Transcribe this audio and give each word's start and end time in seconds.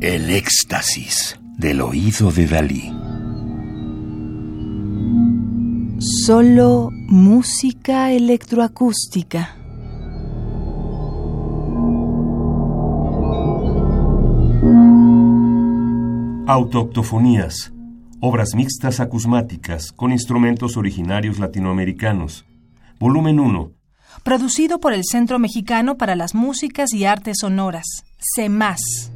El 0.00 0.30
éxtasis 0.30 1.38
del 1.58 1.82
oído 1.82 2.32
de 2.32 2.46
Dalí. 2.46 2.90
Solo 6.24 6.88
música 6.90 8.10
electroacústica. 8.10 9.56
Autoctofonías, 16.46 17.70
obras 18.20 18.54
mixtas 18.54 19.00
acusmáticas 19.00 19.92
con 19.92 20.12
instrumentos 20.12 20.78
originarios 20.78 21.38
latinoamericanos. 21.38 22.46
Volumen 22.98 23.38
1. 23.38 23.72
Producido 24.22 24.80
por 24.80 24.94
el 24.94 25.04
Centro 25.04 25.38
Mexicano 25.38 25.98
para 25.98 26.16
las 26.16 26.34
Músicas 26.34 26.94
y 26.94 27.04
Artes 27.04 27.36
Sonoras, 27.42 27.84
CEMAS. 28.34 29.09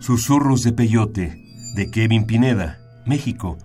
Susurros 0.00 0.62
de 0.62 0.72
Peyote, 0.72 1.44
de 1.74 1.90
Kevin 1.90 2.24
Pineda, 2.24 2.80
México. 3.04 3.58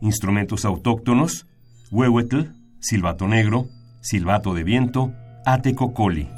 Instrumentos 0.00 0.64
autóctonos, 0.64 1.46
huehuetl, 1.90 2.50
silbato 2.80 3.28
negro, 3.28 3.68
silbato 4.00 4.54
de 4.54 4.64
viento, 4.64 5.12
atecocoli. 5.46 6.28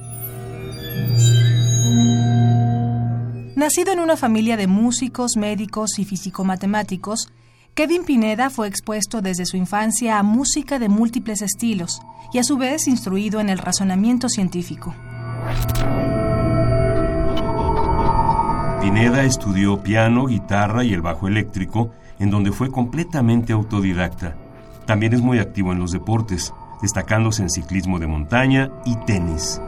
Nacido 3.57 3.93
en 3.93 4.01
una 4.01 4.17
familia 4.17 4.59
de 4.59 4.67
músicos, 4.67 5.33
médicos 5.37 5.99
y 5.99 6.05
físico-matemáticos, 6.05 7.33
Kevin 7.75 8.05
Pineda 8.05 8.51
fue 8.51 8.69
expuesto 8.69 9.23
desde 9.23 9.47
su 9.47 9.57
infancia 9.57 10.19
a 10.19 10.23
música 10.23 10.79
de 10.79 10.89
múltiples 10.89 11.41
estilos 11.43 12.01
y 12.33 12.39
a 12.39 12.43
su 12.43 12.59
vez 12.59 12.87
instruido 12.87 13.41
en 13.41 13.49
el 13.49 13.59
razonamiento 13.59 14.29
científico. 14.29 14.95
Pineda 18.87 19.25
estudió 19.25 19.83
piano, 19.83 20.27
guitarra 20.27 20.85
y 20.85 20.93
el 20.93 21.03
bajo 21.03 21.27
eléctrico, 21.27 21.91
en 22.21 22.31
donde 22.31 22.53
fue 22.53 22.71
completamente 22.71 23.53
autodidacta. 23.53 24.37
También 24.87 25.13
es 25.13 25.21
muy 25.21 25.41
activo 25.41 25.73
en 25.73 25.81
los 25.81 25.91
deportes, 25.91 26.55
destacándose 26.81 27.43
en 27.43 27.51
ciclismo 27.51 27.99
de 27.99 28.07
montaña 28.07 28.71
y 28.85 28.95
tenis. 29.05 29.61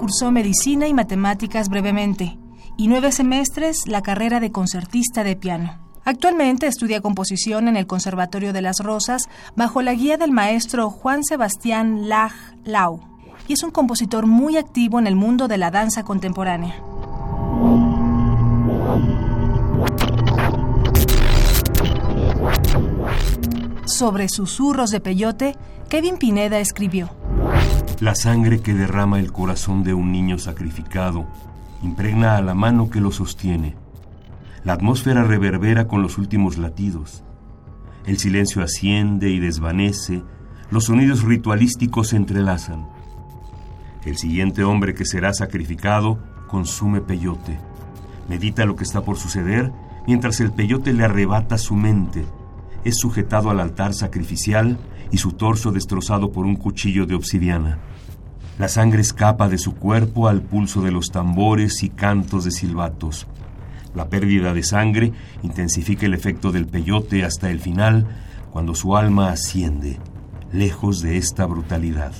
Cursó 0.00 0.32
medicina 0.32 0.88
y 0.88 0.94
matemáticas 0.94 1.68
brevemente, 1.68 2.36
y 2.76 2.88
nueve 2.88 3.12
semestres 3.12 3.86
la 3.86 4.02
carrera 4.02 4.40
de 4.40 4.50
concertista 4.50 5.22
de 5.22 5.36
piano. 5.36 5.78
Actualmente 6.04 6.66
estudia 6.66 7.00
composición 7.00 7.68
en 7.68 7.76
el 7.76 7.86
Conservatorio 7.86 8.52
de 8.52 8.62
las 8.62 8.80
Rosas 8.80 9.28
bajo 9.54 9.80
la 9.80 9.94
guía 9.94 10.16
del 10.16 10.32
maestro 10.32 10.90
Juan 10.90 11.22
Sebastián 11.22 12.08
Laj 12.08 12.32
Lau, 12.64 13.15
y 13.48 13.54
es 13.54 13.62
un 13.62 13.70
compositor 13.70 14.26
muy 14.26 14.56
activo 14.56 14.98
en 14.98 15.06
el 15.06 15.16
mundo 15.16 15.48
de 15.48 15.58
la 15.58 15.70
danza 15.70 16.04
contemporánea. 16.04 16.74
Sobre 23.84 24.28
susurros 24.28 24.90
de 24.90 25.00
peyote, 25.00 25.56
Kevin 25.88 26.18
Pineda 26.18 26.58
escribió. 26.58 27.10
La 28.00 28.14
sangre 28.14 28.60
que 28.60 28.74
derrama 28.74 29.20
el 29.20 29.32
corazón 29.32 29.84
de 29.84 29.94
un 29.94 30.12
niño 30.12 30.38
sacrificado 30.38 31.26
impregna 31.82 32.36
a 32.36 32.42
la 32.42 32.54
mano 32.54 32.90
que 32.90 33.00
lo 33.00 33.12
sostiene. 33.12 33.74
La 34.64 34.74
atmósfera 34.74 35.22
reverbera 35.22 35.86
con 35.86 36.02
los 36.02 36.18
últimos 36.18 36.58
latidos. 36.58 37.22
El 38.04 38.18
silencio 38.18 38.62
asciende 38.62 39.30
y 39.30 39.38
desvanece, 39.38 40.22
los 40.70 40.84
sonidos 40.84 41.22
ritualísticos 41.22 42.08
se 42.08 42.16
entrelazan. 42.16 42.95
El 44.06 44.16
siguiente 44.16 44.62
hombre 44.62 44.94
que 44.94 45.04
será 45.04 45.34
sacrificado 45.34 46.20
consume 46.46 47.00
peyote. 47.00 47.58
Medita 48.28 48.64
lo 48.64 48.76
que 48.76 48.84
está 48.84 49.02
por 49.02 49.18
suceder 49.18 49.72
mientras 50.06 50.38
el 50.38 50.52
peyote 50.52 50.92
le 50.92 51.04
arrebata 51.04 51.58
su 51.58 51.74
mente. 51.74 52.24
Es 52.84 52.98
sujetado 52.98 53.50
al 53.50 53.58
altar 53.58 53.94
sacrificial 53.94 54.78
y 55.10 55.18
su 55.18 55.32
torso 55.32 55.72
destrozado 55.72 56.30
por 56.30 56.46
un 56.46 56.54
cuchillo 56.54 57.04
de 57.04 57.16
obsidiana. 57.16 57.80
La 58.60 58.68
sangre 58.68 59.00
escapa 59.00 59.48
de 59.48 59.58
su 59.58 59.74
cuerpo 59.74 60.28
al 60.28 60.40
pulso 60.40 60.82
de 60.82 60.92
los 60.92 61.10
tambores 61.10 61.82
y 61.82 61.90
cantos 61.90 62.44
de 62.44 62.52
silbatos. 62.52 63.26
La 63.92 64.08
pérdida 64.08 64.54
de 64.54 64.62
sangre 64.62 65.12
intensifica 65.42 66.06
el 66.06 66.14
efecto 66.14 66.52
del 66.52 66.66
peyote 66.66 67.24
hasta 67.24 67.50
el 67.50 67.58
final, 67.58 68.06
cuando 68.52 68.76
su 68.76 68.96
alma 68.96 69.30
asciende, 69.30 69.98
lejos 70.52 71.02
de 71.02 71.16
esta 71.16 71.44
brutalidad. 71.44 72.12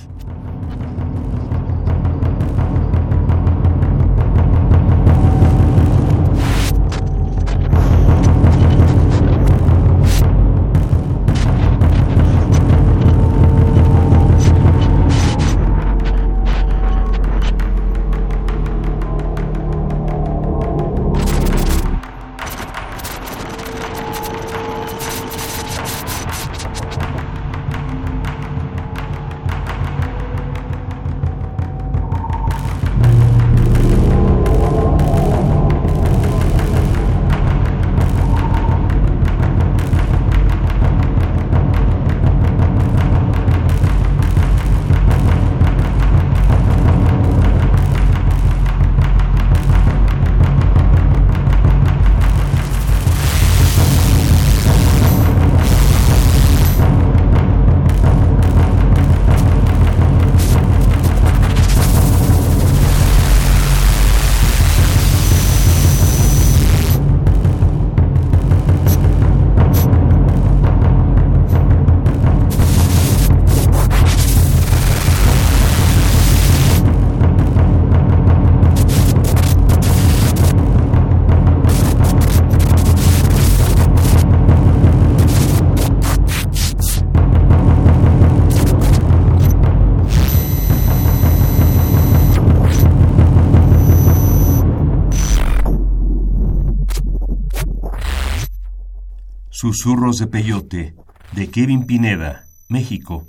Susurros 99.59 100.19
de 100.19 100.27
Peyote, 100.27 100.93
de 101.31 101.49
Kevin 101.49 101.87
Pineda, 101.87 102.45
México. 102.69 103.25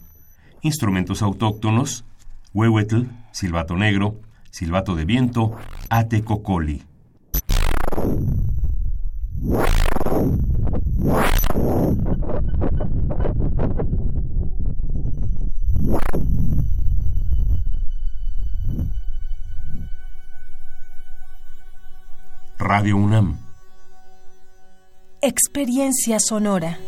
Instrumentos 0.61 1.23
autóctonos, 1.23 2.05
huehuetl, 2.53 3.05
silbato 3.33 3.77
negro, 3.77 4.21
silbato 4.51 4.95
de 4.95 5.07
viento, 5.07 5.57
atecocoli. 5.89 6.83
Radio 22.59 22.99
UNAM 22.99 23.48
Experiencia 25.21 26.21
sonora. 26.21 26.79